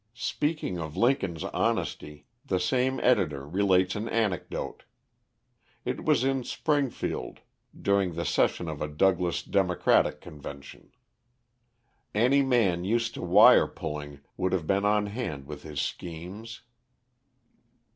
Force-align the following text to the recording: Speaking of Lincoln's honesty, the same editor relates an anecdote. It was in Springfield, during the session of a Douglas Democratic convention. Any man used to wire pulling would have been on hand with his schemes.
Speaking 0.15 0.79
of 0.79 0.97
Lincoln's 0.97 1.43
honesty, 1.43 2.25
the 2.43 2.59
same 2.59 2.99
editor 3.01 3.47
relates 3.47 3.95
an 3.95 4.09
anecdote. 4.09 4.83
It 5.85 6.03
was 6.03 6.23
in 6.23 6.43
Springfield, 6.43 7.41
during 7.79 8.15
the 8.15 8.25
session 8.25 8.67
of 8.67 8.81
a 8.81 8.87
Douglas 8.87 9.43
Democratic 9.43 10.19
convention. 10.19 10.91
Any 12.15 12.41
man 12.41 12.83
used 12.83 13.13
to 13.13 13.21
wire 13.21 13.67
pulling 13.67 14.21
would 14.37 14.53
have 14.53 14.65
been 14.65 14.85
on 14.85 15.05
hand 15.05 15.45
with 15.45 15.61
his 15.61 15.79
schemes. 15.79 16.63